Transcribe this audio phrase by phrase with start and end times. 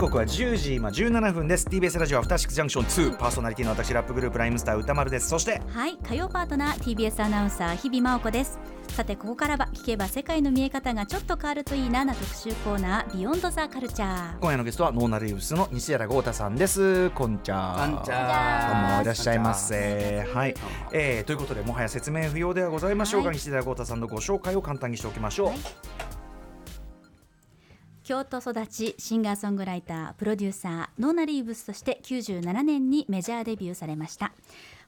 [0.00, 1.66] 刻は10時今17分です。
[1.66, 5.28] TBS ラジオアフターシックスジャンクション2パーソナリティの私ラップグループライムスター歌丸です。
[5.28, 8.58] そしてはい火曜パートナー TBS アナウンサー日比真央子です。
[8.88, 17.10] さてここからは聞けば世界の見え方がちょっと変わるといいなな特集コーナービヨンドザカルチャー今夜のゲストはノーナルイブスの西原豪太さんです。
[17.10, 19.38] こんちゃこんちゃどうもいらっしゃい。
[19.38, 20.46] ませは。
[20.46, 20.54] い、
[20.92, 23.36] えー、ということでもはや説明不要ではございましょうが、はい。
[23.36, 26.19] 西原豪太さんのご紹介を簡単にしておきましょう、はい
[28.10, 34.32] 京都育ちシンガーソングライタープロデューサーノーナリーブスとして97年にメジャーデビューされました。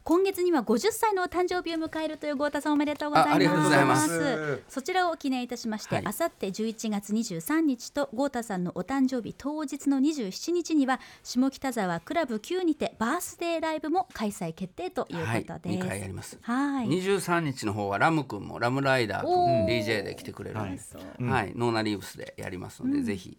[0.05, 3.33] 今月には50歳のお誕生日を迎えるという豪太さんおめでとうございます。
[3.33, 4.63] あありがとうございます。
[4.69, 6.07] そちらを記念いたしまして、はい。
[6.07, 16.39] あさって11月23日と豪太さんのお誕生日当日の27日には下北沢クラブ Q にてバースデーライブも開催決定ということはい、です、2回やります。
[16.43, 16.89] はい。
[16.89, 20.81] 23日の方はラム君もラムライダー君 DJ で来てくれるんで、
[21.25, 23.39] はい、ノーナリーブスでやりますので、ぜひ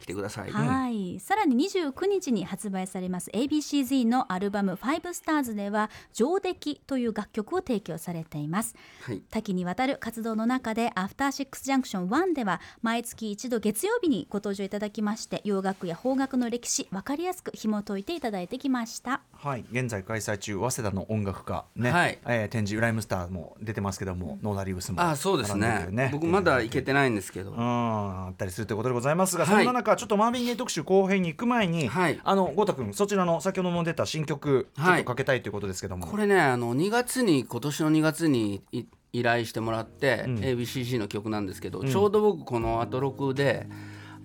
[0.00, 0.50] 来てください。
[0.50, 8.74] はい、さらに29日に発売されます ABCZ のアルバム「5 Stars」では「上出来」という楽曲を提供されています。
[9.02, 19.20] はい、多岐にわたる活動の中で「アフターシックスジャンクション1」では毎月一度月曜日にご登場いただきまして洋楽や邦楽の歴史分かりやすく紐解いていただいてきました。
[19.32, 22.18] はい、現在開催中早稲田の音楽家ね、はい。
[22.26, 26.10] えー展示ライムスターも出てますけども、ノーナリーブスもあ、そうですね。
[26.12, 27.58] 僕まだ行けてないんですけど、うん。
[27.58, 29.64] あったりするということでございますが、はい。
[29.64, 32.18] そんな中ちょっとマーヴィン・ゲイ特集後編に行く前に、はい。
[32.24, 40.38] あの郷太君そちらの先ほども出た新曲ちょっとかけたいということですけども、これね、あの2月に今年の2月にい依頼してもらって、ん。
[40.38, 43.68] ABCC の曲なんですけど、ちょうど僕このアトロクで。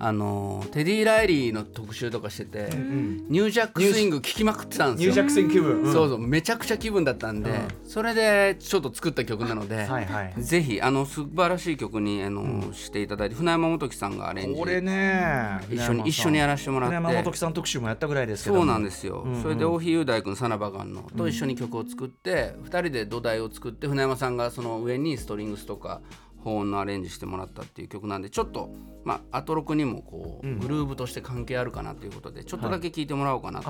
[0.04, 5.10] あのテディ・ライリーの特集とかしてて、ニュージャックスイング聴きまくってたんですよ。
[5.10, 5.94] ニュージャックスイン気分、うん。
[5.94, 6.18] そうそう。
[6.18, 7.52] めちゃくちゃ気分だったんで、
[7.86, 10.42] それでちょっと作った曲なので、はいはい。
[10.42, 14.60] ぜひあの素晴らしい曲にあの、していただいて船山本樹さんがアレンジ。
[14.60, 15.60] これね。
[15.70, 16.96] 一緒に一緒にやらせてもらって。
[16.98, 18.56] 船山本木さん特集もやったぐらいですけど。
[18.56, 19.42] そうなんですよ、んうん。
[19.44, 26.02] それで大日雄大君サナバガンのと一緒に曲を作って、二人で土台を作って船山さんがその上にストリングスとか
[26.44, 28.70] 保音のアレンジしてもらったっていう曲なんでちょっと
[29.04, 33.70] まあアトロクにもこう、グルーブとして関係あるかなということでちょっとだけ聴いてもらおうかなと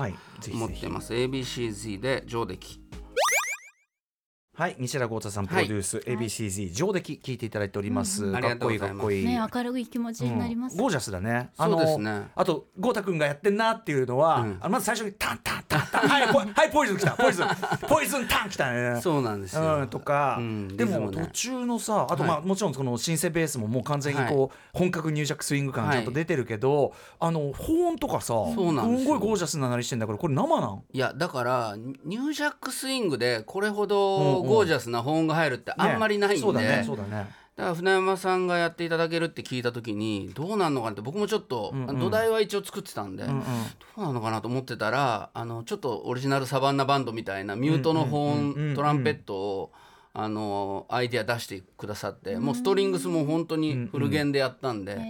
[0.52, 2.80] 思ってます、ABCZ で上出来
[4.54, 8.36] はい西原豪太さんプロデュース、ABCZ 上出来聞いていただいております、ん。
[8.36, 8.98] ありがかっこいいとうございます。
[8.98, 11.48] かっこいい、ね明るい気持ちになります、ゴージャスだね。
[11.56, 12.28] そうですね。
[12.34, 14.58] あと豪太君がやってんなっていうのは、うん。
[14.60, 16.06] あのまず最初にタンタンタンタン。
[16.06, 17.12] はいポイはいポイズン来た。
[17.12, 17.46] ポイズン。
[17.88, 19.00] ポイズンタン来たね。
[19.00, 29.12] そうなんですよ、うん、とか、うんでも途中のさあとまあ、はいもちろんそのシンセベースももう完全にこう、本格入着スイング感はいちゃんと出てるけど、あの保音とかさそうなんですよ。
[29.12, 30.82] ごいゴージャスななりしてんだからこれ生なん？
[30.92, 31.74] いやだから
[32.04, 36.82] ニュージャックスイングでこれほうんゴージャスな保音が入るってあんまりないんで、そうだね。
[36.86, 37.30] そうだね。
[37.54, 41.98] だから船山さんがやっていただけるって聞いた時にどうなんのかなって僕もちょっと、うんうん。
[41.98, 43.40] 土台は一応作ってたんで、うんうん。
[43.40, 43.46] ど
[43.98, 49.72] うなのかなと思ってたらあのちょっとオリジナルサバンナバンドみたいなミュートの保うんうんうんうん音トランペットを
[50.14, 55.00] あのアイデア出してくださってもうストリングスも本当にフル弦でやったんで、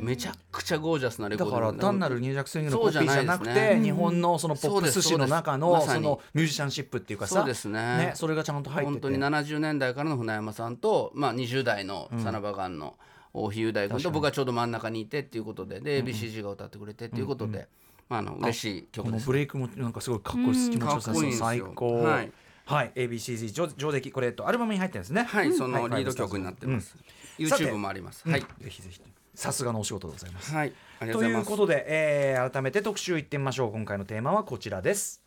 [0.00, 2.18] めちゃくちゃゴージャスなレコだードから単なる。
[2.18, 8.12] ニュージャックスイングのコピそうじゃないーじゃなくてですね日本のそのポップス史の中のそのミュージシャンシップっていうかさそうですね。
[8.16, 9.00] それがちゃんと入ってて。
[9.00, 12.96] 本当に70年代からの船山さんと、まあ、20代のサナバガンの
[13.32, 17.68] 大日雄大君と僕がちょうど真ん中にいてっていうことでで ABCG が歌ってくれてっていうことで、
[18.08, 19.22] まあ、あの嬉しいこ曲です。
[19.22, 20.70] のブレイクもなんかすごいかっこいいです。
[20.70, 21.46] 気持ちよさかっこそういいんですよ。
[21.46, 22.02] 最高。
[22.02, 22.32] はい
[22.68, 24.12] はい、ABCZ 上上出来。
[24.12, 25.22] これとアルバムに入ってるんですね。
[25.24, 25.90] はい、そのはい。
[25.90, 26.94] リード曲になってます。
[27.38, 28.22] YouTube もあります。
[28.26, 28.32] うん。
[28.32, 29.00] はい、ぜひぜひ。
[29.34, 30.54] さすがのお仕事でございます。
[30.54, 31.42] はい、ありがとうとございます。
[31.44, 33.72] いうことで、えー改めて特集いってみましょう。
[33.72, 35.22] 今回のテーマはこちらです。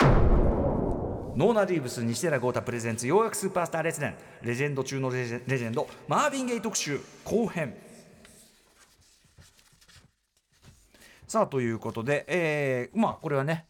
[1.36, 4.16] ノーナ・リーブス西寺豪太プレゼンツ洋楽スーパースター列伝。
[4.44, 7.76] レジェンド中のレジェレジェンドマーヴィン・ゲイ特集後編。
[11.28, 13.66] さあということで、えーまあこれはね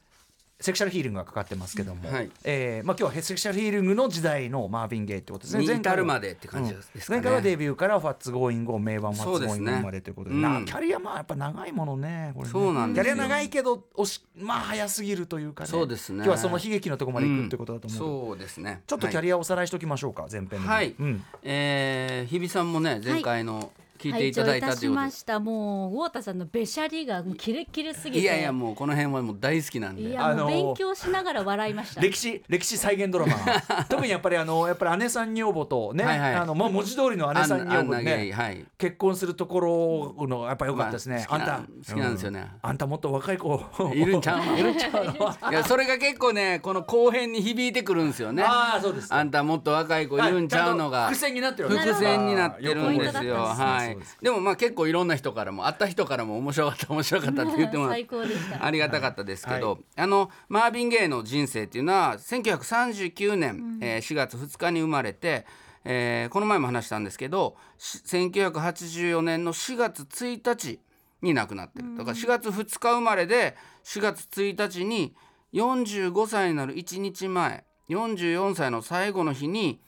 [0.61, 2.29] Sexual Healing がかかってますけども、はい。
[2.43, 5.61] えーまあ、今日は Sexual Healing の時代のマーヴィン・ゲイってことですね。
[5.61, 7.05] に前回までって感じですかね。
[7.09, 9.81] 前回はデビューから What's Going On 名盤 What's Going On そうですね。
[9.83, 10.41] までということでうん。
[10.41, 12.51] なキャリアまあやっぱ長いものねこれね。
[12.51, 13.11] そうなんですよ。
[13.11, 15.69] キャリア長いけどおしまあ早すぎるというかね。
[15.69, 16.17] そうですね。
[16.17, 18.81] 今日はその悲劇のところまで行くってことだと思うけど、そうですね。
[18.85, 20.57] ちょっとキャリアをおさらいしておきましょうか前編で。
[20.57, 24.87] はい、うん、えー日比さんもね、前回の聞いていただいたということで。
[24.87, 25.39] しました。
[25.39, 28.19] もうウォータさんのべしゃりがキレッキレすぎて。
[28.19, 30.17] いやいやもうこの辺はもう大好きなんいで。
[30.17, 32.01] あのーやもう勉強しながら笑いました。
[32.01, 33.35] 歴史歴史再現ドラマ。
[33.89, 36.35] 特にやっぱりあのやっぱり姉さん女房とね、はいはい。
[36.35, 38.31] あのまあ文字通りの姉さん女房ね。
[38.31, 38.65] はい。
[38.77, 41.61] 結婚するところのやっぱ良かったですね、まああんた。
[41.87, 42.39] 好きなんですよね。
[42.39, 42.69] うん。
[42.69, 43.61] あんたもっと若い子。
[43.93, 44.57] いるんちゃうの？
[44.57, 45.51] いるんちゃうの？
[45.51, 48.43] いやそれが結構ねこの後編に響いてくるんですよね。
[48.43, 49.13] ああそうです。
[49.13, 51.07] あんたもっと若い子いるんちゃうのが。
[51.07, 53.35] 伏線になってる伏線になってるんですよ。
[53.35, 53.90] はい
[54.21, 58.65] でもまあ結構いろんな人からも会った人からも面白かった面白かったって言ってもらっ 最高でした。
[58.65, 65.45] ありがたかったですけど、はあのマービン・ゲイの人生っていうのは1939年、えー4月2日に生まれて、
[65.83, 70.79] えーこの前も話したんですけどし1984年の4月1日
[71.21, 71.97] に亡くなってる。
[71.97, 75.15] だから4月2日生まれで4月1日に
[75.53, 79.81] 45歳になる1日前44歳の最後の日に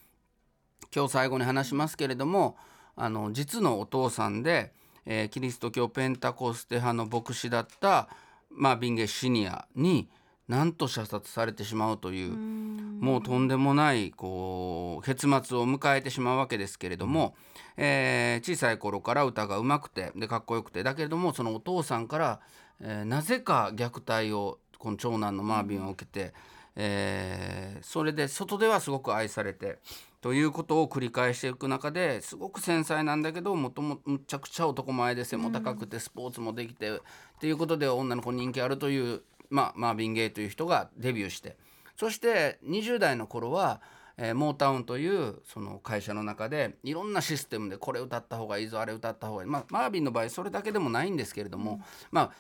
[0.94, 2.58] 今日最後に話しますけれども
[2.96, 4.72] あの実のお父さんで、
[5.06, 8.08] えーキリスト教ペンタコステ派の牧師だった、
[8.52, 10.08] まあ、ビンゲシニアに
[10.48, 17.36] なんと射殺されてしまうというもうとんでもないこう結末を迎えてしまうわけですけれども、
[17.78, 22.40] えー小さい頃から歌が上手くてでかっこよくてだけれどもそのお父さんから、
[22.82, 26.34] えーなぜか虐待をこの長男のマービンは受けて、
[26.76, 29.80] えーそれで外ではすごく愛されて
[30.24, 36.94] ということを繰り返していく中ですごく繊細なんだけどもともむちゃくちゃ男前で背も高くてスポーツもできて、っ
[37.42, 41.58] ていうことで女の子に人気あるという、まあ、マービン・ゲイという人がデビューして。
[41.98, 43.82] そして20代の頃は、
[44.16, 51.82] えーモータウンというその会社の中でいろんなシステムでこれ歌った方がいいぞあれ歌った方がいい、まあ、マービンの場合それだけでもないんですけれども、
[52.12, 52.32] まあ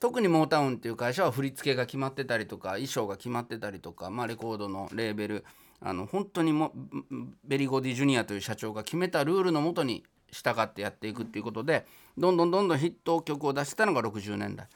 [0.00, 5.44] 特にモータウンっていう会社は振り付けが決まってたりとか衣装が決まってたりとか、まあ、レコードのレーベル
[5.82, 6.72] あの本当にも
[7.44, 11.86] ベリー・ゴディ・ジュニアという社長が決めたルールのもとに従ってやっていくっていうことで
[12.18, 14.68] どんどんどんどんヒット曲を出してたのが60年代。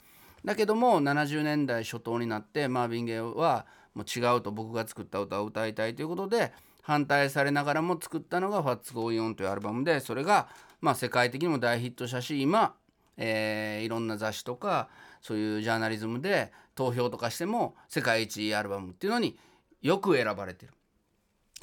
[0.44, 6.52] だけども70年代初頭になってマーヴィン・ゲイはもう違うと僕が作った歌を歌いたいということで
[6.82, 10.48] 反対されながらも作ったのが「What's Going On」というアルバムでそれが
[10.80, 12.74] まあ世界的にも大ヒットしたし今、
[13.16, 14.88] えーいろんな雑誌とか
[15.22, 19.38] そういうジャーナリズムで投票とかしても世界一いいアルバムっていうのに
[19.80, 20.72] よく選ばれてる。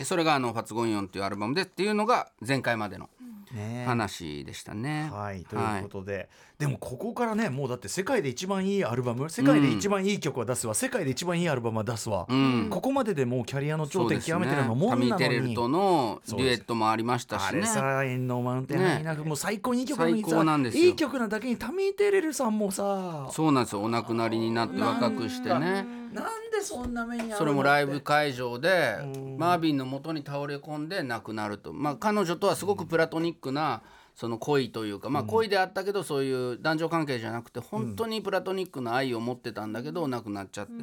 [0.02, 3.10] でそれがあの「What's Going On」というアルバムでっていうのが前回までの
[3.54, 3.84] ね。
[3.86, 5.10] 話でしたね。
[5.12, 5.44] はい。
[5.44, 12.68] ということで、でもここからねもうだって世界で一番いいアルバム世界で一番いい曲は出すわ、世界で一番いいアルバムは出すわ、うん。
[12.72, 17.60] ここまででもうキャリアの頂点極めてるのもんなのに、タミー・テレルとのデュエットもありましたあしね。
[17.60, 20.84] れさ「エンノーマウンテンハイナフ」もう最高にいい曲にさ最高なんですよ。
[20.86, 23.84] いい曲なだけにタミー・テレルさんもさそうなんですよ。
[23.84, 25.86] お亡くなりになって若くしてね。
[26.14, 29.38] なんでそんな目に遭うのそれもライブ会場でうん。
[29.38, 31.74] マービンの元に倒れ込んで亡くなると。
[31.74, 33.82] まあ彼女とはすごくプラトニックな
[34.16, 40.74] その恋というかまあ恋であったけどそういう男女関係じゃなくて本当にプラトニックな愛を持ってたんだけど亡くなっちゃって。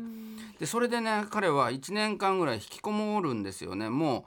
[0.58, 3.88] でそれでね彼は1年間ぐらい引きこもるんですよね。
[3.88, 4.22] もう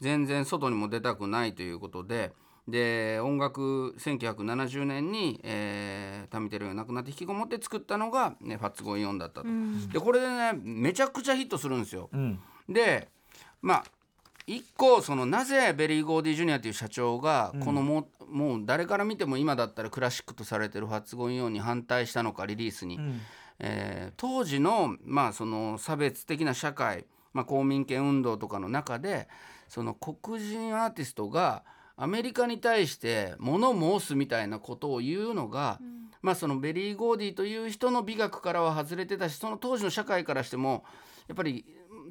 [0.00, 2.32] 全然外にも出たくないということで。
[2.70, 9.48] で音楽1970年に、えータミー・テレルが亡くなって引きこもって作ったのが、ね「What's Going On」だったと。
[9.92, 12.08] でこれでねめちゃくちゃヒットするんですよ。
[12.12, 13.08] うんで
[13.62, 13.84] まあ
[14.46, 22.96] 一個そのなぜベリー・ゴーディ・ジュニアという社長がこのもう,、もう誰から見ても今だったらクラシックとされてる「What's Going On」に反対したのかリリースに。
[22.96, 23.20] うん
[23.62, 29.28] えー当時の,、まあその差別的な社会、まあ、公民権運動とかの中で
[29.68, 31.62] その黒人アーティストが
[32.02, 35.78] アメリカに対して物申すみたいなことを言うのが、
[36.22, 40.82] まあ、そのベリー・ゴーディという人の美学からは外れてたしその当時の社会からしても
[41.28, 41.66] やっぱり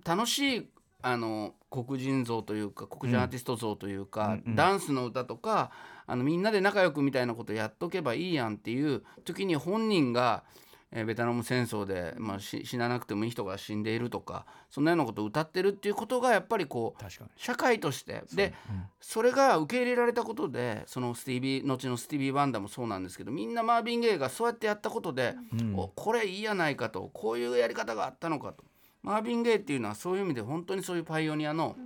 [0.05, 0.69] 楽しい
[1.01, 4.43] あの黒人像というか黒人アーティスト像というか、うん。
[4.47, 4.55] うん。
[4.55, 5.71] ダンスの歌とか
[6.05, 10.43] あのみんなで仲良くみたいなことやっとけばいいやんっていう時に本人が、
[10.91, 17.01] えーベトナム戦争で、まあ、し死ななくてもいい人が死んでいるとかそんなようなことを歌ってるっていうことがやっぱりこう
[17.35, 18.23] 社会として。
[18.33, 18.83] でうん。
[19.01, 25.75] それが受け入れられたことでそのスティービー後のスティービー・ワンダもそうなんですけどみんなマービン・ゲイがそうやってやったことで、うん。
[25.75, 28.63] おこれいいやないかとこういうやり方があったのかと。
[29.01, 31.77] マービン・ゲイっていうのはそういう意味で本当にそういうパイオニアの、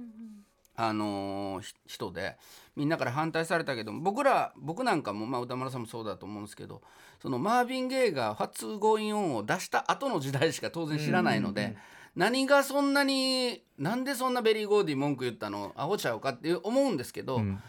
[0.76, 2.38] あのーひ人で
[2.76, 6.82] みんなから反対されたけど僕ら僕なんかも、まあ、歌丸さんもそうだと思うんですけど
[7.22, 11.78] そのマービン・ゲイが「What's Going On」を出した後の時代しか当然知らないので、
[12.16, 15.72] 何がそんなになんでそんなベリー・ゴーディ文句言ったの？
[15.76, 17.60] アホちゃうかって思うんですけど、うん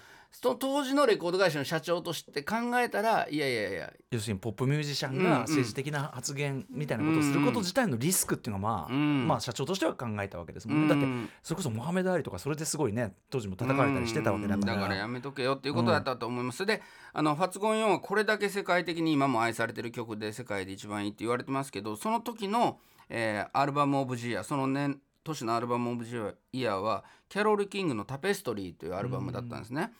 [0.40, 5.24] その当時のレコード会社の社長として考えたらいやいやいや要するにポップミュージシャンうんうん。
[5.30, 9.28] が政治的な発言みたいなことをすること自体のリスクっていうのはまあ、うん。
[9.28, 11.06] まあ社長としては考えたわけですもんね、だって
[11.42, 29.92] それこそモハメド・アリとかそれですごいね当時も叩かれたりしてたわけだから,、うんだからやめとけよっていうことだったと思います、であの「ファツゴン4」はこれだけ世界的に今も愛されてる曲で世界で一番いいって言われてますけどその時の、えー Album of the Year その年年の Album of the Year はキャロル・キングの「Tapestry」というアルバムだったんですね。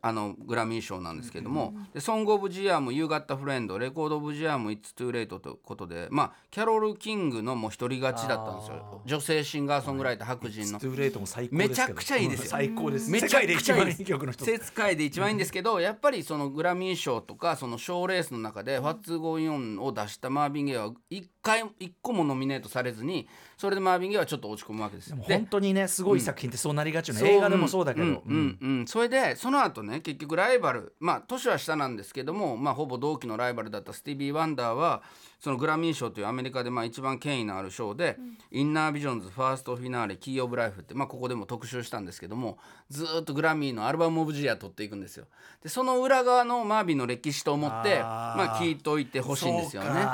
[0.00, 9.02] あのグラミー賞なんですけども、で Song of the Year「You Got a Friend」 Record of the Year「It's Too Late」ということでまあキャロル・キングのもう一人勝ちだったんですよ。
[9.04, 10.78] 女性シンガーソングライター白人の。
[10.78, 12.50] Too Late も最高めちゃくちゃいいですよ。
[12.50, 28.86] 最高ですめちゃ世界で一番いくちゃいいですい曲の人世界で一番いいんですけどやっぱりそのグラミー賞とかその賞レースの中で「What's Going On」を出したマービン・ゲイは一回一個もノミネートされずにそれでマービン・ゲイはちょっと落ち込むわけですで本当にねすごい作品ってそうなりがちな、そう映画でもそうだけど、うんうんうん。
[28.86, 35.02] それでその後ね結局ライバルまあ年は下なんですけども、まあ、ほぼ同期のライバルだったスティービー・ワンダーは
[35.42, 38.16] そのグラミー賞というアメリカでまあ一番権威のある賞で、
[38.52, 42.58] Innervisions、First Finale、Key of Life って、まあ、ここでも特集したんですけども
[42.90, 45.26] ずーっとグラミーの Album of the Year 取っていくんですよ。
[45.60, 50.06] でその裏側のマービンの歴史と思ってまあ聞いといてほしいんですよね。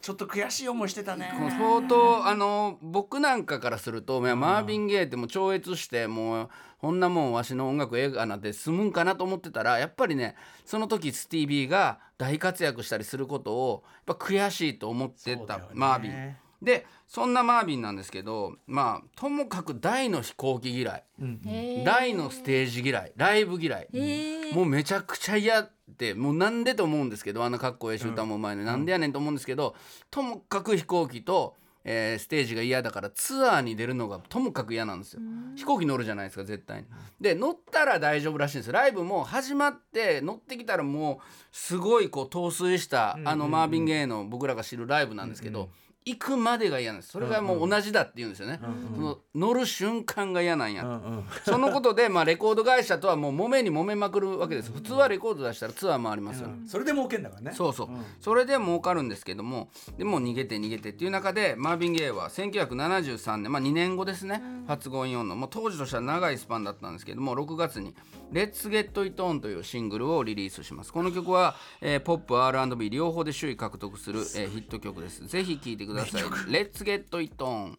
[0.00, 1.32] ちょっと悔しい思いしてたね。
[1.58, 16.36] 相当あの僕なんかからすると、マービン・ゲイってもう超越してもうこんなもんわしの音楽映画なんて済むんかなと思ってたらやっぱりねその時スティービーが大活躍したりすることをやっぱ悔しいと思ってた、マービン。
[16.62, 21.04] でそんなマービンなんですけどまあともかく大の飛行機嫌い。
[21.20, 21.84] へー。
[21.84, 23.12] 大のステージ嫌い。
[23.16, 23.88] ライブ嫌い。
[24.54, 29.74] もうめちゃくちゃ嫌ってもうなんでと思うんですけどあんなかっこええし歌もうまいのに、なんでやねんと思うんですけど
[30.10, 31.56] ともかく飛行機と、
[31.88, 35.20] えーステージが嫌だからツアーに出るのがともかく嫌なんですよ。
[35.54, 36.86] 飛行機乗るじゃないですか絶対に。
[37.20, 45.70] で乗ったら大丈夫らしいんですよライブも始まって乗ってきたらもうすごいこう陶酔した、あのマービン・ゲイの僕らが知るライブなんですけど。
[46.08, 47.10] 行くまでが嫌なんです。
[47.10, 48.60] それがもう同じだって言うんですよね、
[48.94, 51.24] その乗る瞬間が嫌なんや、うんうん。
[51.44, 54.70] そのことで、まあ、レコード会社とはもう揉めに揉めまくるわけです。
[54.70, 57.52] 普通はレコード出したらツアー回りますよ、それで儲けんだからね。
[57.52, 57.88] そうそう、
[58.20, 65.34] それで儲かるんですけどもでもう逃げて逃げてっていう中でマービン・ゲイは1973年まあ2年後ですね「発言4の。
[65.34, 67.96] もう当時としては長いスパンだったんですけども6月に
[68.32, 70.92] 「Let's Get It On」というシングルをリリースします。
[70.92, 75.26] この曲は、えーポップ R&B 両方で首位獲得する、えーヒット曲です。
[75.26, 77.76] ぜひ聴いてください「Let's Get It On」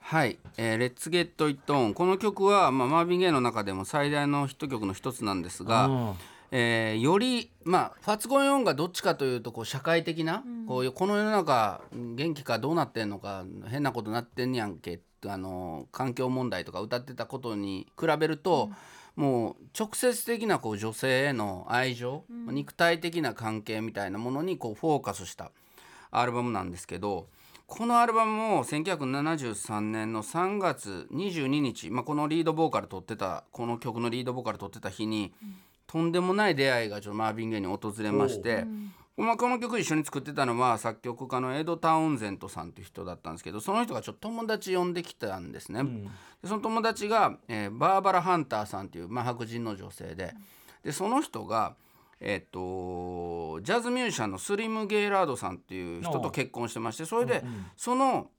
[0.00, 6.14] はい、えー、レッツゲットイットオンこの曲は、まあ、マービン・ゲイの中でも最大のヒット曲の一つなんですが、うん
[6.50, 18.70] えーよりまあファツコン・ヨンがどっちかというとこう社会的な、こういうこの世の中うん元気かどうなってんのか変なことなってんやんけあの環境問題とか歌ってたことに比べると、
[19.18, 25.50] もう直接的なこう女性への愛情、肉体的な関係みたいなものにこうフォーカスした
[26.12, 27.26] アルバムなんですけど
[27.66, 35.34] このアルバムを1973年の3月22日、まあ、このリードボーカル撮ってたこの曲のリードボーカル撮ってた日に、
[35.88, 38.66] とんでもない出会いがちょっとマービン・ゲイに訪れまして、
[39.18, 45.82] まあ、この曲一緒に作ってたのは作曲家のエド・タウンゼントさんという人だったんですけどその人がちょっと友達呼んできたんですね。
[46.42, 50.34] でその友達が、えーバーバラ・ハンターさんっていう、まあ、白人の女性で
[50.84, 51.74] でその人が、
[52.20, 57.44] えっとジャズミュージシャンのスリム・ゲイラードさんっていう人と結婚してましてそれで、
[57.76, 58.30] その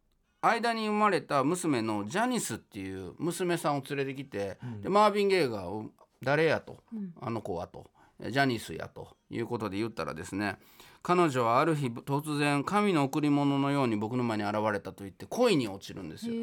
[0.42, 5.88] 間に生まれた娘のジャニスっていう娘さんを連れてきて、でマービン・ゲイがお
[6.24, 6.78] 「誰や?」と
[7.22, 10.58] 「あの子は?」と「ジャニスや」ということで言ったらですね
[11.02, 16.34] 彼女はある日突然神の贈り物のように僕の前に現れたと言って恋に落ちるんですよ。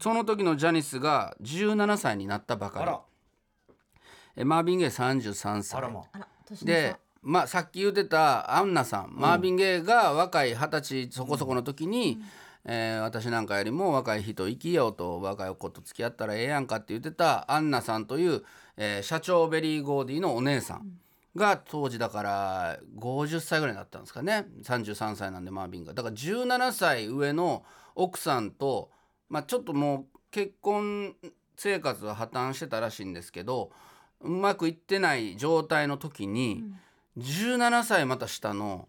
[0.00, 2.98] その時のジャニスが17歳になったばっかり。
[4.36, 12.18] えマービン・ゲイ33歳で差、まあ、さっき言ってたアンナさん、マービン・ゲイが若い二十歳そこそこの時に、
[12.64, 18.42] えー私なんかよりも若い人生きようと若い子と付き合ったらええやんかって言ってたアンナさんという、
[18.76, 20.98] えー社長ベリー・ゴーディのお姉さん
[21.36, 24.46] が当時だから50歳ぐらいだったんですかね。
[24.62, 27.64] 33歳なんでマービンがだから17歳上の
[27.94, 28.90] 奥さんと、
[29.28, 31.14] まあ、ちょっともう結婚
[31.56, 33.70] 生活は破綻してたらしいんですけど
[34.20, 36.64] うまくいってない状態の時に、
[37.18, 38.88] 17歳また下の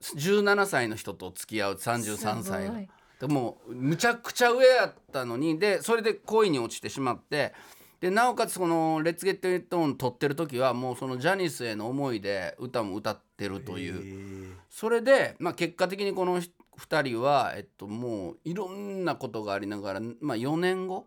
[0.00, 2.74] 17歳の人と付き合う33歳が。
[3.20, 7.54] でもうむちゃくちゃ上やったのにでそれで恋に落ちてしまって
[8.02, 14.56] でなおかつこの「レッツ・ゲット・イット・オン」撮ってる時はもうそのジャニスへの思いで歌も歌ってるという。
[14.68, 21.06] それで、まあ、結果的にこの2人は、えっと、もういろんなことがありながら、まあ、4年後、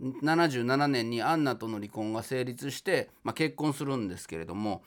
[0.00, 4.82] 77年にアンナとの離婚が成立して、まあ、結婚するんですけれども、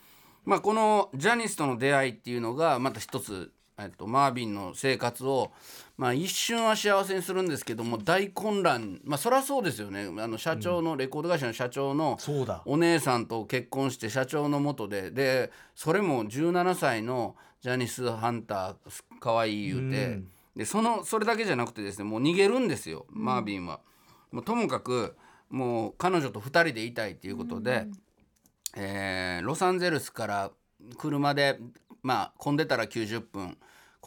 [0.45, 5.51] まあ、このジャニスとの出会いっていうのがまた一つ、えっと、マービンの生活を、
[5.97, 8.99] まあ、一瞬は幸せにするんですけども大混乱。
[9.05, 10.07] まあそりゃそうですよね。
[10.21, 12.17] あの社長の、レコード会社の社長の
[12.65, 15.11] お姉さんと結婚して社長のもとで。
[15.11, 20.19] でそれも17歳のジャニス・ハンターかわいい言うて、
[20.55, 23.79] でそのそれだけじゃなくてですねもう逃げるんですよマービンは。
[24.31, 25.15] もうともかく
[25.49, 27.87] もう彼女と2人でいたいっていうことで、
[28.75, 30.51] えーロサンゼルスから
[30.97, 31.59] 車で
[32.03, 33.57] まあ混んでたら90分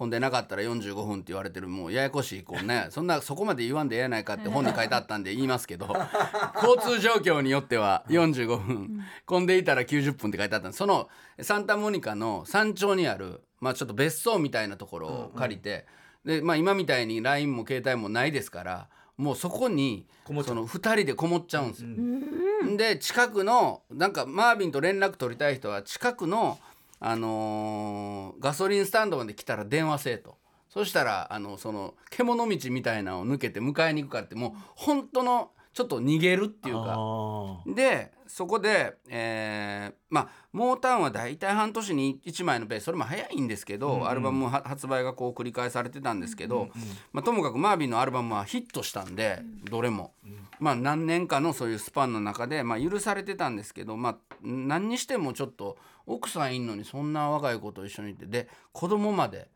[0.02, 5.86] 混んでなかったら45分って言われてるもうややこしいこうね そんなそこまで言わんでええやないかって本に書いてあったんで言いますけど
[6.60, 11.08] 交通状況によっては45分混んでいたら90分って書いてあったんですその
[11.40, 15.86] サンタモニカの山頂にある、まあ、ちょっと別荘みたいなところを借りて、
[16.24, 20.54] でまあ、今みたいに LINE も携帯もないですからもうそこにそう。
[20.54, 22.76] の2人でこもっちゃうんですよ。
[22.76, 26.58] で近くのなんかマービンと連絡取りたい人は近くの、
[27.04, 30.36] あのーガソリンスタンドまで来たら電話せえと。
[30.68, 36.94] そしたらあのその獣道みたいなのを抜けて迎えに行くからってもう本当のちょっと逃げるっていうか。
[36.96, 42.84] あでそこで、えーまあモータウンは大体半年に1枚のペース。
[42.84, 46.68] それも早いんですけど、アルバムは発売がこう繰り返されてたんですけど、
[47.12, 50.12] まあ、ともかくマービンのアルバムはヒットしたんで、どれも、
[50.60, 59.48] まあ何年かのそういうスパンの中で、まあ、許されてたんですけど、まあ、何にしてもちょっと奥さんいんのにそんな若い子と一緒にいてで子供まで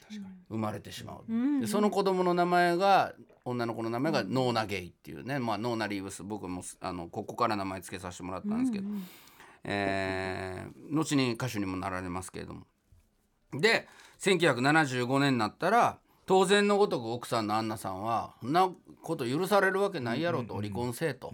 [0.49, 1.61] 生まれてしまう。
[1.61, 8.89] でその子供の名前が女の子の名前がノーナ・ゲイっていうね、まあ、ノーナ・リーブス僕もあのここから名前付けさせてもらったんですけど、
[9.65, 12.67] えー後に歌手にもなられますけれども。
[13.53, 13.89] で
[14.21, 18.69] 1975年になったら当然のごとく奥さんのアンナさんはそんな
[19.03, 21.33] こと許されるわけないやろと離婚せえと。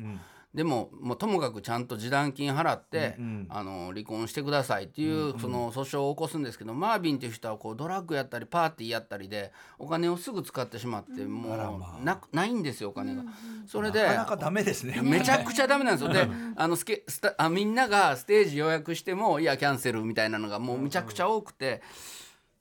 [0.54, 3.16] でももうともかくちゃんと示談金払って、
[3.48, 13.22] あの離婚してくださいっていう、その訴訟を起こすんですけどマービンっていう人はこうドラッグやったりパーティーやったりでお金をすぐ使ってしまって、もうなないんですよお金が。
[13.66, 16.12] それでなかなかダメですね めちゃくちゃダメなんですよ。
[16.12, 21.82] で、あのスケスタあみんながステージ予約してもいやキャンセルみたいなのがもうめちゃくちゃ多くて。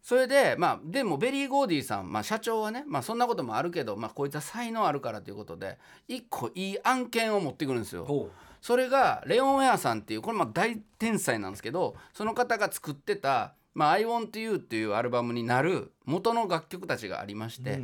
[0.02, 5.78] それでまあでもベリー・ゴーディさん、まあ、社長はね、まあ、そんなこともあるけど、まあ、こいつは才能あるからということで
[6.08, 8.06] 一個いい案件を持ってくるんですよ。
[8.06, 8.30] ほ
[8.62, 17.84] それがレオン・ウェアさんっていうこれまあ大天才なんですけどその方が作ってた「まあ、I Want You」っていうアルバムになる元の楽曲たちがありまして、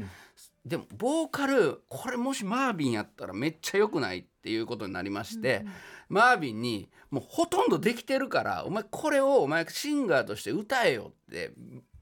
[0.66, 5.66] でもボーカルこれもしマービンやったらめっちゃ良くないっていうことになりまして、
[6.10, 11.54] マービンにもうほとんどできてるからお前これをお前シンガーとして歌えよって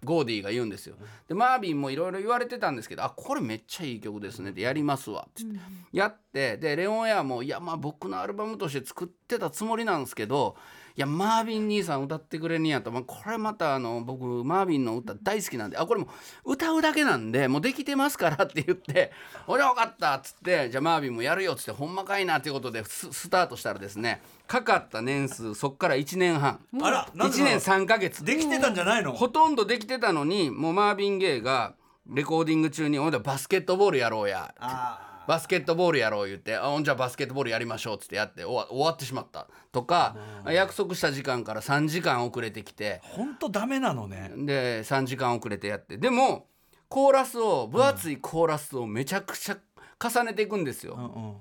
[0.05, 0.95] ゴーディが言うんですよ。
[1.27, 5.59] でマービンもいろいろ言われてたんですけど「あこれめっちゃいい曲ですね」でやりますわ」って言って、
[5.91, 15.77] やってでレオン・ウェアも「いやまあ僕のアルバムとして作ってたつもりなんですけどいやマービン兄さん歌ってくれにやと、まあ、これまたあの僕マービンの歌大好きなんで。
[15.77, 16.07] あこれも
[16.45, 19.11] う歌うだけなんでもうできてますからって言って
[19.47, 26.59] 「俺分かった」っつって「じゃあマービンもやるよ」っつって「ほんまかいな」っていうことでススタートしたらですねかかった年数そっから1年半。
[26.81, 28.23] あらなんで1年3ヶ月。
[28.23, 29.11] できてたんじゃないの？
[29.13, 31.73] ほとんどできてたのにもうマービン・ゲイが
[32.07, 40.15] レコーディング中に「おいバスケットボールやろうや」あバスケットボールやろう言って「あほんじゃあバスケットボールやりましょう」っつってやって終わ終わってしまったとか
[40.47, 44.31] 約束した時間から3時間遅れてきて本当ダメなのね。
[44.35, 45.97] で3時間遅れてやって。
[45.97, 46.47] でも
[46.89, 49.57] コーラスを分厚いコーラスをめちゃくちゃ
[49.99, 50.93] 重ねていくんですよ。
[50.95, 51.37] うんうん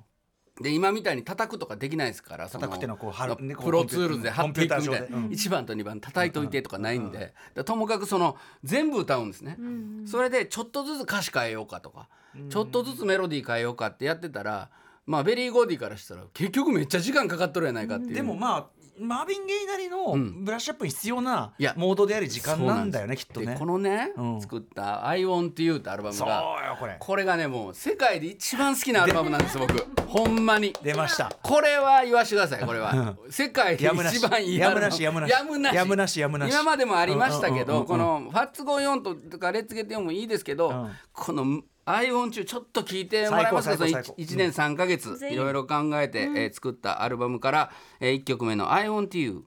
[0.61, 5.27] で今みたいに叩くとかできないですからそ叩くってのはこう貼るプロツールで貼っていくみたいな、コンピューター上で。
[5.27, 5.29] うん。
[5.31, 9.59] 1番と2番叩いといてとかないんで、でともかくその全部歌うんですね、
[10.07, 12.09] それでちょっとずつ歌詞変えようかとか、
[12.51, 14.71] ちょっとずつメロディー変えようかってやってたら
[15.07, 18.67] まあベリー・ゴーディからしたら結局めっちゃ時間かかっとるやないかっていう、でもまあ
[18.99, 20.45] マービン・ゲイなりのん。
[20.45, 24.41] ブラッシュアップに必要なモードであり時間なんだよねきっとでねこのね、うん。
[24.41, 26.97] 作った「I Want You」ってアルバムそうがよこれ。
[26.99, 29.75] これがねもう世界で一番好きなアルバムなんです僕。
[30.07, 30.73] ほんまに。
[30.83, 31.33] 出ました。
[31.43, 33.17] これは言わしてくださいこれは。
[33.31, 35.31] 世界で一番いいやむなしやむなし。
[35.31, 35.75] やむなし。
[35.75, 36.53] やむなしやむなし。
[36.53, 40.91] 今までもありましたけうんうんうんうんどこの「ファッツゴーヨンととか「Let's Get It On」もいいですけど、うん。
[41.13, 43.77] この「アイオン中ちょっと聞いてもらえますか？
[43.77, 44.33] その最高最高。
[44.33, 47.71] 1, 年3か月いろいろ考えて、えー作ったアルバムから、
[48.01, 49.45] え1曲目の「I Want You」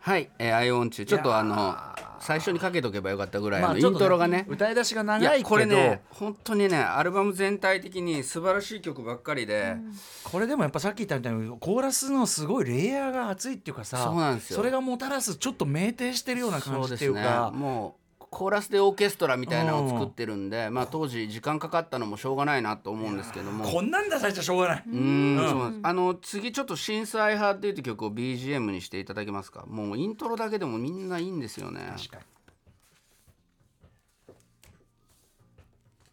[0.00, 1.74] はい「えー、I Want You」ちょっとあの
[2.18, 4.46] 最初にかけとけばよかったぐらいのインまあちょっとトロがね。
[4.48, 5.38] 歌い出しがい長いけど。
[5.38, 9.76] やこれね本当にねアルバム全体的に素晴らしい曲ばっかりで、
[10.24, 14.56] これでもやっぱさっき言ったみたいにコーラスのすごいレイヤーが厚いっていうかさそうなんですよ。
[14.56, 17.06] それがもたらすちょっと酩酊してるような感じってそうですね。
[17.06, 23.64] いうかもうコーラスでオーケストラみたいなのを作ってるんで、まあ当時時間かかったのもしょうがないなと思うんですけども。
[23.64, 25.48] こんなん出されちゃしょうがない、うーん。
[25.48, 29.64] そうあの次ちょっと「震災派」っていう曲を BGM にしていただけますか。
[29.66, 31.92] もうイントロだけでもみんないいんですよね。
[31.96, 32.22] 確かに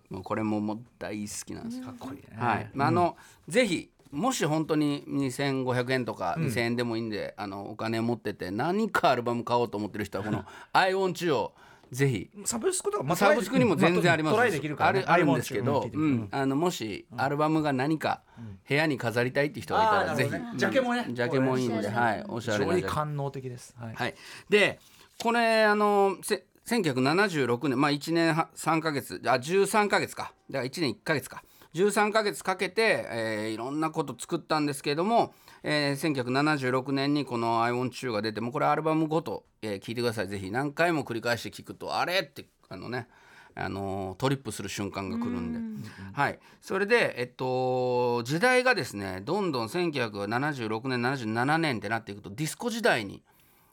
[0.09, 1.85] もうこれももう大好きなんですよ。
[1.85, 2.23] かっこいいね。
[2.37, 11.53] はい、まああの、ぜひもし本当に2500円とか2000円でもいいんで、あのお金持ってて何かアルバム買おうと思ってる人はこの「I want you」を
[11.93, 12.29] ぜひ。
[12.45, 18.21] サブスクとか、まあサブスクにも全然ありますトライできるから、ね、あるあるんですけど、うん、あのもしアルバムが何か
[18.67, 20.41] 部屋に飾りたいっていう人がいたらぜひ、ね。
[20.55, 21.05] ジャケもね。
[21.09, 22.87] ジャケもいいので、はい、おしゃれ非常なジャケ。
[22.87, 23.75] に官能的です。
[23.79, 23.93] はい。
[23.95, 24.15] はい、
[24.49, 24.79] で
[25.21, 40.27] これあのせ1976年まあ1年は3ヶ月あ13ヶ月かだから1年1ヶ月か13ヶ月かけて、えーいろんなこと作ったんですけれども、えー1976年にこの「iWantYou」が出てもうこれアルバムごと、えー聞いてください。
[40.27, 40.51] ぜひ。
[40.51, 42.19] 何回も繰り返して聞くとあれ？
[42.19, 43.07] ってあのね
[43.55, 45.89] あのートリップする瞬間が来るんで。
[46.13, 53.23] はい、それで、えっと、時代がですねどんどん1976年77年ってなっていくとディスコ時代に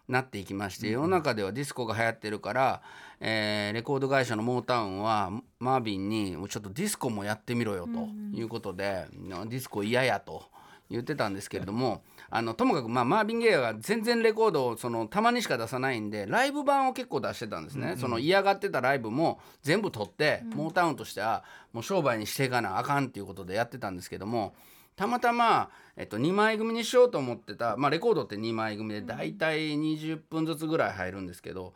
[0.09, 2.83] なっていきまして世の中ではディスコが流行ってるから、
[3.21, 10.45] えーレコード会社のモータウンはマービンに「ちょっとディスコもやってみろよ」ということで、ディスコ嫌やと。
[10.91, 24.55] 言ってたんですけれどもあのともかく、まあ、マービン・ゲイは全然レコードをそのたまにしか出さないんでライブ版を結構出してたんですね、その嫌がってたライブも全部取って、モータウンとしてはもう商売にしていかなあかんっていうことでやってたんですけども
[24.97, 31.73] たまたま、えっと、2枚組にしようと思ってた、まあ、レコードって2枚組で大体20分ずつぐらい入るんですけど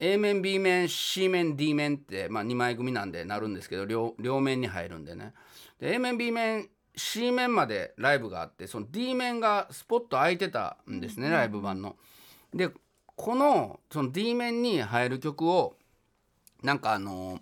[0.00, 5.34] A 面 B 面 C 面 D 面って、まあ、2枚組なんでなるんですけど両両面に入るんでね。
[5.78, 6.68] で A 面 B 面
[7.00, 11.96] C 面までライブがあってその D 面がスポット空いてたんですね、ライブ版の。
[12.54, 12.70] で
[13.16, 15.76] このその D 面に入る曲を
[16.62, 17.40] なんかあの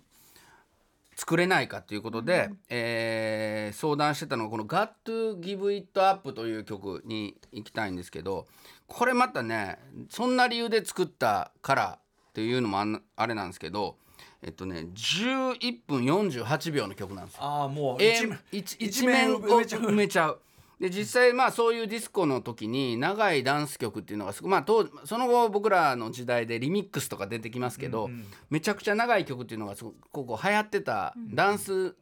[1.15, 8.47] 作れないかということで、えー相談してたのがこの「Got to Give It Up」という曲に行きたいんですけど
[8.87, 9.77] これまたね
[10.09, 13.97] そんな理由で作ったからっていうのもあれなんですけど
[14.41, 17.43] えっとね11分48秒の曲なんですよ。
[17.43, 20.39] ああもう一一一面を面埋めちゃう。
[20.79, 28.09] で実際まあそういうディスコの時に長いダンス曲っていうのがすごまあ当その後僕らの時代でリミックスとか出てきますけど、
[28.49, 31.95] めちゃくちゃ長い曲っていうのがすごくここ流行ってたダンス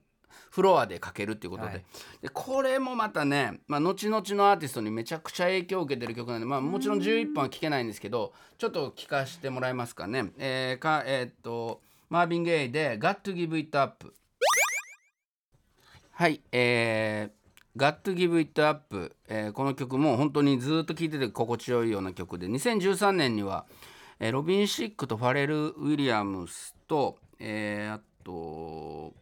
[0.52, 1.86] フロアでかけるっていうことで,、はい
[2.22, 10.32] でこれもまたね、まあ、後々のアーティストにめちゃくちゃ影響を受けてる曲なんで、まあ、もちろん11分は聴けないんですけどちょっと聴かせてもらえますかね。
[10.38, 14.14] えーかえーっとマービン・ゲイで「Got to Give It Up」
[16.12, 23.66] はい、えー、Got to Give It Up、えーこの曲も本当にずっと聴いてて心地よいような曲で2013年には、
[24.20, 29.14] えーロビン・シックとファレル・ウィリアムスと、えーあと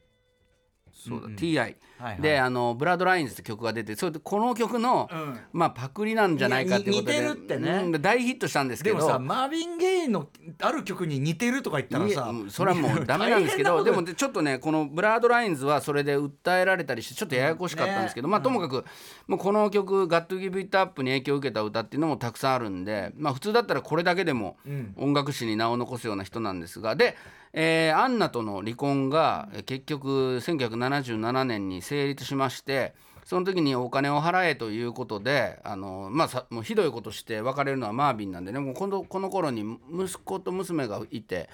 [0.93, 2.21] そうだ、TI、はいはい。
[2.21, 5.39] であの「ブラッドラインズ」って曲が出てそれでこの曲の、うん。
[5.53, 7.19] まあ、パクリなんじゃないかっていうことで。
[7.19, 7.71] 似てるってね。
[7.85, 8.97] うん大ヒットしたんですけど。
[8.97, 10.27] でもさマービン・ゲイの
[10.61, 18.85] ある曲に似てるとか言ったらさうんそれはもうダメなんですけどでもちょっとねこの Blurred Lines はそれで訴えられたりしてちょっとややこしかったんですけど、まあともかく
[19.27, 24.57] もうこの曲「Got to Give It Up に影響を受けた歌っていうのもたくさんあるんでまあ普通だったらこれだけでも
[24.97, 27.15] 音楽史に名を残すような人なんですがで、
[27.53, 32.93] えーアンナとの離婚がえー結局1977年に成立しまして
[33.25, 41.49] その時にお金を払えということであの、まあ、さもうひどいことして別れるのはマービンなんでねもうこのこの頃に息子と娘がいて、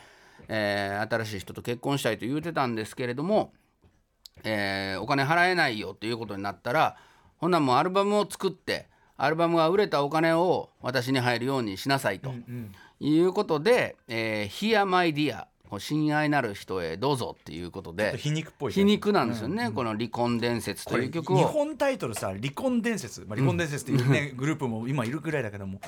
[0.49, 3.53] えー新しい人と結婚したいと言うてたんですけれども、
[4.43, 6.97] えーお金払えないよということになったら
[7.37, 12.33] ほんならもうアルバムを作ってアルバムが売れたお金を私に入るようにしなさいと、
[12.99, 15.45] いうことで「えー、Here My Dear」
[15.79, 21.37] 親愛なる人へどうぞっていうことで皮肉っぽい皮肉なんですよね、この「離婚伝説」こという曲を。
[21.47, 25.79] 本タイトルさ「離婚伝説」まあ、離婚伝説っていうね、グループも今いるぐらいだけども。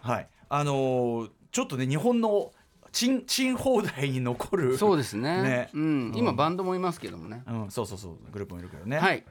[0.00, 0.28] はい。
[0.48, 2.50] あのーちょっとね日本の
[2.92, 5.42] チンチン放題に残るそうですね。
[5.44, 5.70] ね。
[5.74, 7.42] うん、今バンドもいますけどもね。
[7.46, 8.16] うん、そうそうそう。
[8.32, 8.98] グループもいるけどね。
[8.98, 9.24] はい、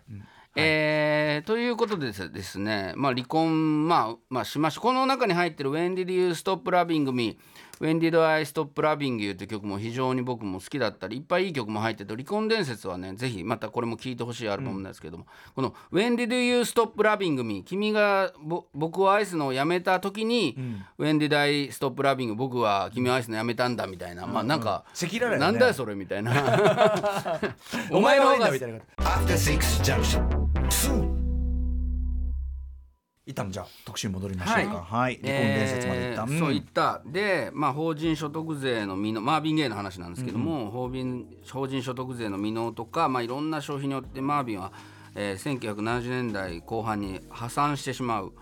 [0.55, 7.39] えーということでですね、まあ、離婚、まあまあ、しましたこの中に入ってる「When did you stop loving me」
[7.81, 20.55] 「When did I stop loving you」という曲も非常に僕も好きだったりいっぱいいい曲も入ってて離婚伝説はねぜひまたこれも聴いてほしいアルバムなんですけども、この「When did you stop loving me」君がぼ僕を愛すのをやめた時に
[20.99, 25.37] 「When did I stop loving you」僕は君を愛すのやめたんだみたいな、まあなんか、赤裸々よね。
[25.39, 26.31] なんだよそれみたいな。
[27.91, 28.79] お前が悪いんだがみたいな。
[28.97, 30.40] After Six Junction 2
[33.25, 34.83] 一旦じゃあ特集に戻りましょうか。
[34.83, 37.01] はい、離婚伝説までいった、えーそういった。
[37.05, 44.71] で、まあ、法人所得税の未納マービン・ゲイの話なんですけども、法人法人所得税の未納とか、まあ、いろんな消費によってマービンは、
[45.15, 48.33] えー1970年代後半に破産してしまう。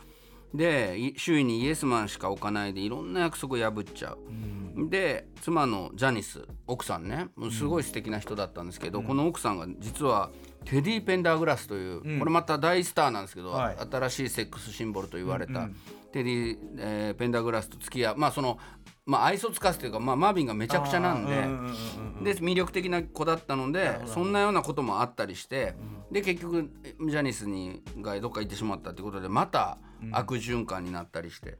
[0.53, 7.27] でい周囲にイエスマンしか置かないでいろんな約束を破っちゃう、で妻のジャニス奥さんね。
[7.51, 10.31] すごい素敵な人だったんですけど、この奥さんが実は
[10.65, 12.19] テディ・ペンダーグラスという、うん。
[12.19, 13.77] これまた大スターなんですけど、はい。
[13.91, 15.75] 新しいセックスシンボルと言われた、うんうん。
[16.11, 18.17] テディ、えーペンダーグラスと付き合う。
[18.17, 18.59] まあその
[19.05, 21.31] まあ愛想つかすというか、まあ、マービンがめちゃくちゃなんで。
[21.33, 21.75] うんうんうん
[22.17, 22.23] うん。
[22.23, 25.75] で魅力的な子だったのでそんなようなこともあったりして、
[26.11, 26.69] で結局
[27.09, 29.77] ジャニスにがどっか行ってしまったってことでまた
[30.11, 31.57] 悪循環になったりして、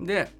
[0.00, 0.30] で、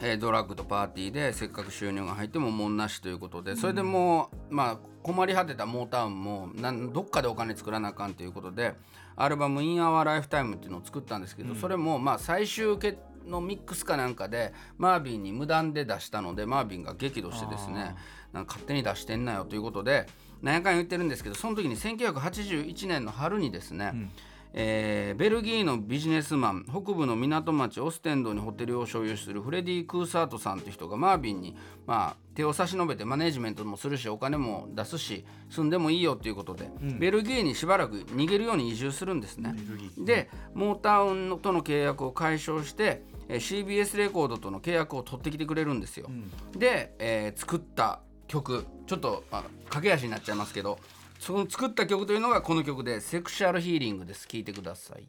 [0.00, 8.74] えードラッグとパーティーでせっかく収入が入ってももんなしということでそれでもう、まあ困り果てたモータウンもなんどっかでお金作らなあかんということで
[9.16, 17.94] アルバム「In Our Lifetime」っていうのを作ったんですけど、それもまあ最終決のミックスかなんかでマービンに無断で出したのでマービンが激怒してですね
[18.32, 20.06] なんか勝手に出してんなよということで
[20.42, 24.10] 何やかん言ってるんですけどその時に1981年の春にですね、
[24.52, 39.54] えーベルギーのビジネスマン北部の港町オステンドにホテルを所有するフレディ・クーサートさんという人がマービンに、まあ、手を差し伸べてマネジメントもするしお金も出すし住んでもいいよということで、ベルギーにしばらく逃げるように移住するんですね。
[39.98, 46.08] でモータウンとの契約を解消してえー CBS レコードとの契約を取ってきてくれるんですよ。
[46.56, 50.78] で、えー作った曲ちょっと、まあ、駆け足になっちゃいますけど
[51.20, 54.26] その作った曲というのがこの曲で「セクシャルヒーリング」です。
[54.26, 55.06] 聴いてください。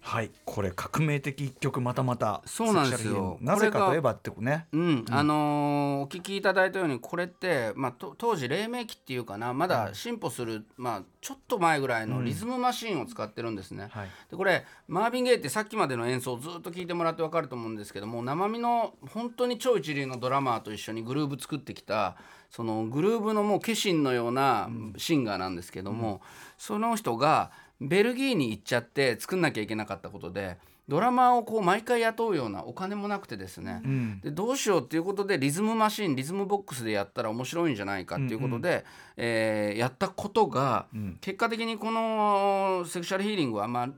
[0.00, 0.30] はい。
[0.44, 3.38] これ革命的一曲またまたそうなんですよ。
[3.40, 4.66] なぜかといえばってことね。
[4.72, 13.88] うん、あのーお聞きいただいたようにこれって、まあ、と当時黎明期っていうかなまだ進歩する、まあ、ちょっと前ぐらいのリズムマシンを使ってるんですね。
[13.90, 14.08] はい。
[14.30, 22.16] でこれマービン・ゲイってさっきまでの演奏をずっと聴いてもらって分かると思うんですけども生身の本当に超一流のドラマーと一緒にグルーブ作ってきた
[22.50, 26.20] そのグルーブのもう化身のようなシンガーなんですけども、
[26.58, 30.56] その人がベルギーに行っちゃって作んなきゃいけなかったことで
[30.88, 34.20] ドラマーをこう毎回雇うようなお金もなくてですね、ん。
[34.20, 38.84] でどうしようっていうことでリズムマシンリズムボックスでやったら面白いんじゃないかっていうことで、
[39.16, 41.18] えーやったことが、ん。
[41.20, 43.88] 結果的にこのセクシャルヒーリングはまあ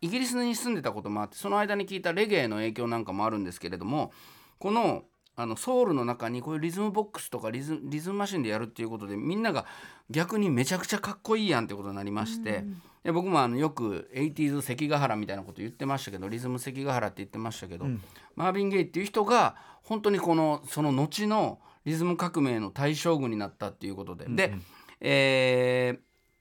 [0.00, 4.12] イギリスに住んでたこともあってその間に聞いたレゲエの影響なんかもあるんですけれども
[4.58, 5.02] この
[5.40, 9.66] あのソウルの中にこういうリズムボックスとかリズリズムマシンでやるっていうことでみんなが
[10.10, 12.64] 逆にめちゃくちゃかっこいいやんってことになりまして、
[13.04, 17.86] で僕もあのよく 80s 関ヶ原みたいなこと言ってましたけどリズム関ヶ原って言ってましたけど、
[18.34, 24.54] マービン・ゲイっていう人が本当にこのその後のリズム革命の対象群になったっていうことで、で、
[25.00, 25.98] えー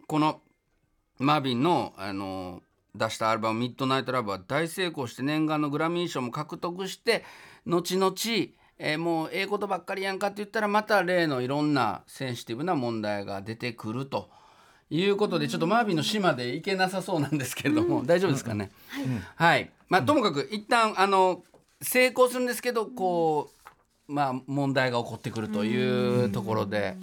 [0.08, 0.40] この
[1.20, 2.62] マービンの、あの
[2.96, 7.24] 出したアルバム「ミッドナイト・ラブ」は大成功して念願のグラミー賞も獲得して
[7.66, 8.16] 後々、
[8.80, 14.30] えーもうええことばっかりやんかって言ったらまた例のいろんなセンシティブな問題が出てくると
[14.90, 18.72] いうことでちょっとマービンの島で行けなさそうなんですけれども、大丈夫ですかね？
[19.36, 21.44] はい、まあ、ともかく一旦あの
[21.82, 23.50] 成功するんですけどこ
[24.08, 26.96] う、まあ、問題が起こってくるというところで。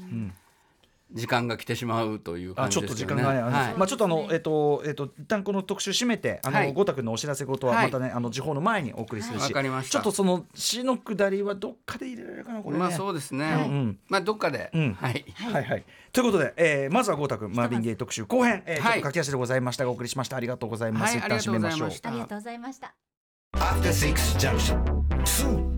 [1.14, 3.22] 時間が来てしまうというあちょっと感じですよね。
[3.22, 12.80] 時間がね、はいまあちょっとあのえっとえっと一旦この特集締めてあの、はいゴータ君のお知らせ事ははいまたね、あの時報の前にお送りするし、わかりましたちょっとその詩のくだりはどっかで入れられるかなこれね。
[12.80, 13.46] まあそうですね。
[13.54, 15.24] んまあどっかで、うんはい。
[15.34, 15.84] はいはい。
[16.12, 21.16] ということで、えー、まずはゴータ君マービンゲイ特集後編、えー、ちょっはいと駆け足でございましたがお送りしましたありがとうございます。
[21.16, 22.80] はい一旦締めましょうありがとうございまし。
[22.80, 23.92] たありがとうございました。
[23.92, 25.73] After Six Junction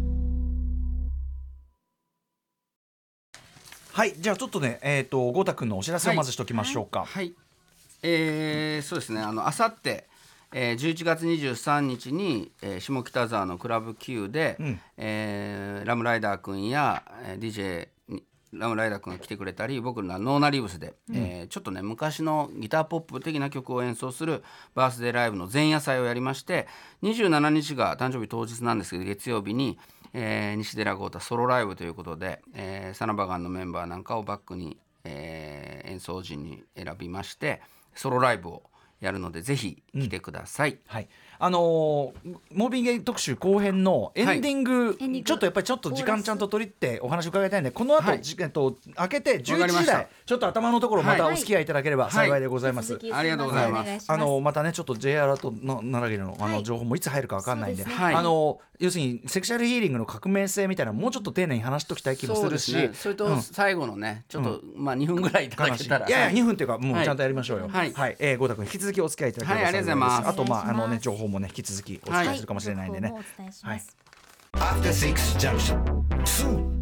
[3.96, 7.06] はいじゃあちょっとねえっ、とゴータ君のお知らせをまずしておきましょうか。
[7.06, 7.32] はい。
[8.02, 9.22] えー、そうですね。
[9.22, 10.06] あのあさって。
[10.52, 26.66] えー、11月23日に、えー、下北沢のクラブ Q で、んえーラムライダー君や、えー、DJ にラムライダー君が来てくれたり僕らノーナリーブスで、えーちょっとね昔のギターポップ的な曲を演奏するバースデーライブの前夜祭をやりまして
[27.02, 29.78] 27日が誕生日当日なんですけど月曜日に、
[30.18, 37.60] えー西寺豪太ソロライブということで、えーサナバガンのメンバーなんかをバックに、えー演奏陣に選びまして
[37.94, 38.62] ソロライブを
[39.00, 40.78] やるのでぜひ来てください。
[40.86, 45.22] はい、あのーモービンゲイ特集後編のエンディング、エンディング。
[45.22, 48.22] ちょっとやっぱりちょっと時間ちゃんと取りってお話伺いたいんでこの後、はい。
[48.22, 49.80] じえっと開けてわか11りました。
[49.80, 51.36] 時台ちょっと頭のところまたおはい。
[51.36, 52.98] 付き合いいただければ幸いでございます。
[53.12, 54.10] ありがとうございます。
[54.10, 66.06] あのまたねちょっと J アラートの奈良県のあはいの情報もいつ入るかわかんないんで、あの要するにセクシャルヒーリングの革命性みたいなのもうちょっと丁寧に話しておきたい気もするし、それと最後のね、ちょっと、まあ2分ぐらいいただけたら。
[66.06, 66.10] い。
[66.10, 67.68] やいやはい2分っていうかもうちゃんとやりましょうよ。
[67.68, 67.92] はい。
[67.92, 70.28] はい、えー、ゴータ君引き続きお付き合いいただければはいありがとうございます。
[70.28, 73.08] あとまああのね情報もね引き続きお伝えするかもしれないんでね。
[73.08, 73.96] 情報もお伝えします。
[74.52, 76.75] After Six Junction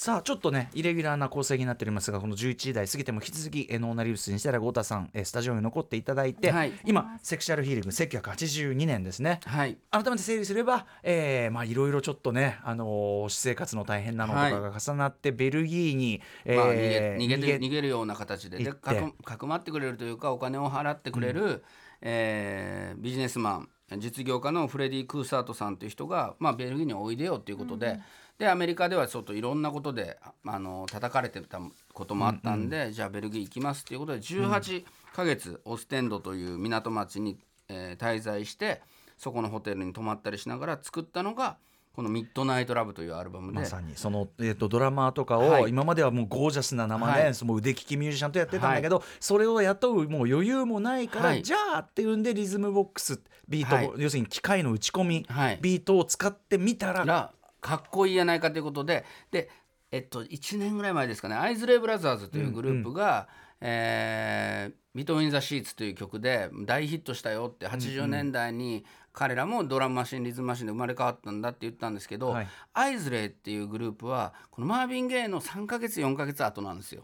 [0.00, 6.72] さあちょっとねイレギュラーな構成になっておりますがこの11時台過ぎても引き続きえーノーナリウス西寺豪太さん、えースタジオに残っていただいて、はい。
[6.86, 9.40] 今セクシャルヒーリング1982年ですね。
[9.44, 9.76] はい。
[9.90, 21.62] 改めて整理すれば、えーまあいろいろちょっとね、あのー私生活の大変なのとかが重なって、ベルギーに、えーまあ、逃げ逃げて逃逃げるような形ででかくかくまってくれるというかお金を払ってくれる、
[22.00, 27.98] えービジネスマン実業家のフレディ・クーサートさんという人が、まあ、ベルギーにおいでよということで,、
[28.40, 31.60] でアメリカではちょっといろんなことでああの叩かれてた
[31.92, 38.80] こともあったんで、じゃあベルギー行きますということで18ヶ月オステンドという港町に、えー滞在して
[39.18, 41.58] そこのホテルに泊まったりしながら作ったのが
[41.94, 43.58] この「ミッドナイト・ラブ」というアルバムで。
[43.58, 45.70] まさにその、えー、とドラマーとかをはい。
[45.70, 47.34] 今まではもうゴージャスな生で、はい。
[47.34, 51.42] その腕利きミュージシャンとやってたんだけど、それを雇うもう余裕もないから、はい。
[51.42, 53.92] じゃあっていうんでリズムボックスビート、はい。
[53.98, 55.58] 要するに機械の打ち込み、はい。
[55.60, 59.50] ビートを使ってみたららかっこいいやないかということでで、
[59.90, 63.28] えっと、1年ぐらい前ですかねアイズレイブラザーズというグループが
[63.60, 72.48] 「えービトウィン・ザ・シーツ」という曲で大ヒットしたよって80年代に彼らもドラムマシンリズムマシンで生まれ変わったんだって言ったんですけど、はい。
[72.74, 77.02] アイズレイっていうグループはこのマーヴィン・ゲイの3ヶ月4ヶ月後なんですよ。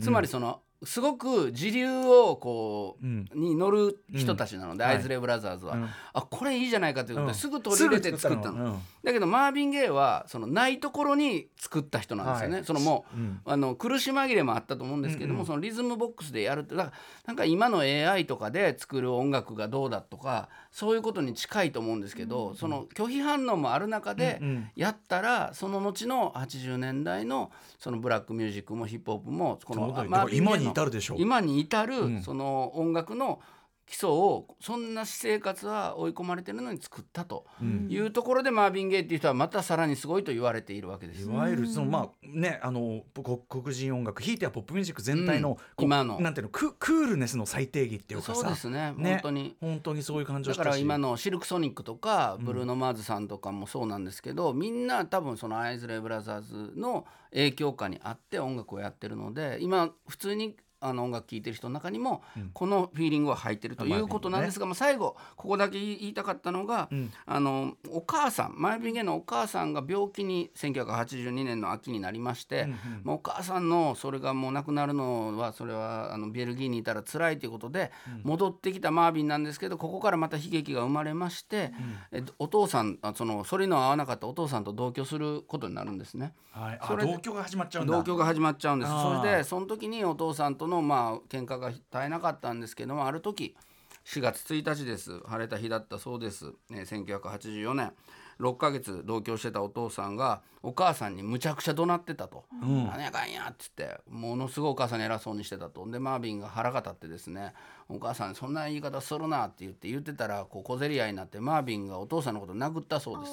[0.00, 3.28] つまりそのすごく時流をこう、うん。
[3.34, 4.90] に乗る人たちなので、うん。
[4.90, 7.34] アイズレイブラザーズは、うんあこれいいじゃないかということで、うん。
[7.34, 8.64] すぐ取り入れて作ったの。
[8.64, 8.78] うん。
[9.02, 12.64] だけどマーヴィン・ゲイはそのないところに作った人なんですよね、はい。
[12.64, 13.40] そのもう、うん。
[13.44, 15.46] あの苦し紛れもあったと思うんですけども、うんうん。
[15.46, 24.40] そのリズムボックスでやるってだからなんか今の AI とかで作る音楽がどうだとかそういうことに近いと思うんですけど、その拒否反応もある中で
[24.76, 32.22] やったらその後の80年代のそのブラックミュージックもヒップホップもこのマーヴィンゲイの今に至るでしょ今に至るうん。
[32.22, 33.40] その音楽の
[33.88, 37.88] 基礎をそんな私生活は追い込まれてるのに作ったとうん。
[37.90, 41.26] いうところでマーヴィン・ゲイっていう人はまたさらにすごいと言われているわけですい。
[41.26, 46.20] わゆるそのまあねあのこ黒人音楽ひいてはポップミュージック全体の、うん今の。
[46.20, 48.34] なんていうのククールネスの最低義っていうかさ。
[48.34, 48.92] そうですね。
[48.96, 49.12] ね。
[49.12, 49.56] 本当に。
[49.60, 50.58] 本当にそういう感じをだし。
[50.58, 62.50] たしから今のシルクソニックとかブルーノ・マーズさんとかもそうなんですけどみんな多分そのアイズレイ・ブラザーズの影響下にあって音楽をやってるので今普通にあの音楽聴いてる人の中にもうん。
[62.52, 67.12] このフィーリングは入ってるということなんですが、まあ、最後ここだけ言いたかったのが、うん。
[67.26, 72.68] あのお母さんマイビンゲのお母さんが病気に1982年の秋になりまして、
[73.04, 77.90] もうお母さんのそれがもう亡くなるのはそれはあのベルギーにいたら辛いということで、
[78.22, 81.72] 戻ってきたマービンなんですけどここからまた悲劇が生まれまして、
[82.12, 86.34] えお父さんあそのそれの合わなかったお父さんと同居することになるんですね。
[86.50, 87.96] はい、同居が始まっちゃうんだ。
[87.96, 88.92] 同居が始まっちゃうんです。
[88.92, 93.56] それでその時にお父さんとのまあ喧嘩が絶えなかったんですけどもある時
[94.04, 95.20] 4月1日です。
[95.26, 97.92] 晴れた日だったそうです、ね、1984年。
[98.40, 102.86] 6ヶ月同居してたお父さんがお母さんにむちゃくちゃ怒鳴ってたと「ん。
[102.86, 105.88] 何やかんや」っつってものすごいお母さんに偉そうにしてたと。
[105.90, 107.52] でマービンが腹が立ってですね
[107.88, 113.32] 「お母さんそんな言い方するな」って言って言ってたらこう小競り合いになってマービンがお父さんのことを殴ったそうです。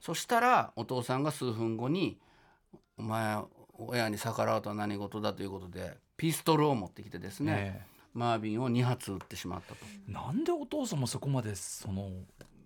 [0.00, 2.18] そしたらお父さんが数分後に
[2.96, 3.42] 「お前
[3.76, 9.76] 親に逆らうとは何事だ」ということでピストルを持ってきてですね、ねマービンを2発撃ってしまったと。
[10.08, 12.10] えなんでお父さんもそこまでその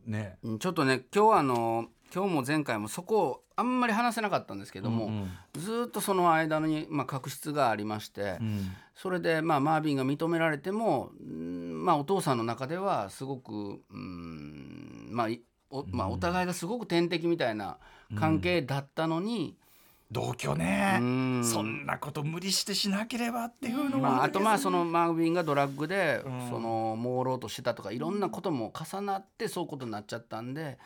[0.06, 0.38] ね。
[0.42, 8.72] うんちょっとね今日はあの今日も前回もそこをあんまり話せなかったんですけども、うんずーっとその間に、まあ、確執がありまして、うん。
[8.94, 17.78] それで、まあ、マービンが認められても、うんまあ、お父さんの中ではすごく、うんまあいおまあ、お互いがすごく天敵みたいな
[18.18, 19.56] 関係だったのに、
[20.12, 21.44] 同居ね、うん。
[21.44, 26.48] そんなこと無理してしなければっていうのもまあ、あとまあそそのマービンがドラッグでうん。
[26.48, 30.78] その朦朧としてたとかいろんなことも重なってそういうことになっちゃったんで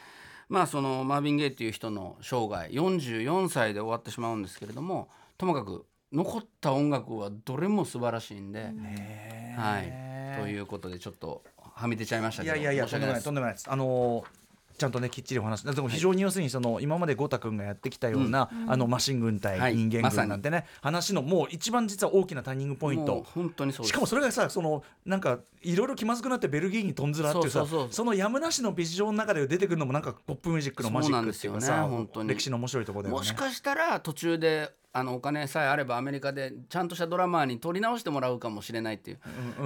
[0.49, 11.43] まあそのマービン・ゲイっていう人の生涯44歳で終わってしまうんですけれどもともかく残った音楽はどれも素晴らしいんで、ねはい、ということでちょっと
[11.75, 13.85] はみ出ちゃいましたけどいやいやいやとんでもない申し訳ないですとんでもない
[14.25, 14.25] です。
[14.25, 14.46] あのー
[14.77, 19.77] ちゃんとねきっちりお話でも非常に要するにその今までゴタ君がやってきたような、あのマシン軍対はい。
[19.77, 23.25] 人間軍なんてね、話のもう一番実は大きなターニングポイント。
[23.35, 32.29] 本当にそうしかもそれがさそのなんかいろいろ気まずくなってベルギーに飛んずらっていうさそのやむなしのビジョンの中で出てくるのもなんかポップミュージックのマジックっていうかさそうなんですよね本当に。
[32.29, 33.19] 歴史の面白いところだよね。
[33.19, 39.19] もしかしたら途中であのお金さえあればアメリカでちゃんとしたドラマーに撮り直してもらうかもしれないっていう、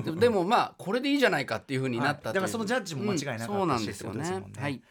[0.02, 2.34] ででもまあこれでいいじゃないかっていうふうになったはい。
[2.34, 3.56] だからそのジャッジも間違いなかったしうん。
[3.58, 4.28] そうなんですよね。
[4.28, 4.44] ね。
[4.58, 4.82] はい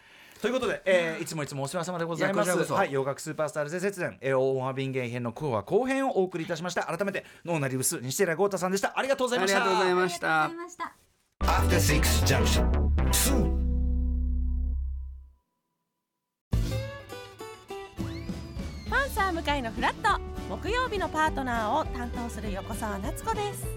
[0.42, 1.26] ということで、えーい。
[1.26, 2.74] つもいつもお世話様でございます。
[2.74, 6.84] はい洋楽スーパースターズで節電、えー、大浜便芸編の今日は後編をお送りいたしました。
[6.84, 8.98] 改めてノーナリウス西寺豪太さんでした。
[8.98, 9.62] ありがとうございました。
[9.62, 10.52] ありがとうございました。
[11.42, 12.70] After Six Junction.
[13.12, 13.60] Soon.
[18.90, 20.20] パンサー向かいのフラット。
[20.50, 23.68] 木曜日のパートナーを担当する横澤夏子です。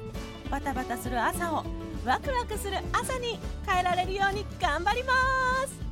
[0.51, 1.65] バタバタする朝を
[2.05, 5.13] ワクワクする朝に変えられるように頑張りま
[5.67, 5.92] す